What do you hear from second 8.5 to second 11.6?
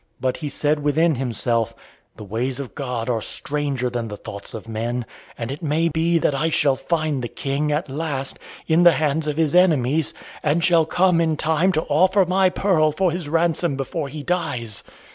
in the hands of His enemies, and shall come in